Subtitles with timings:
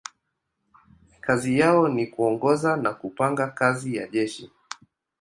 [1.21, 4.51] Kazi yao ni kuongoza na kupanga kazi ya jeshi.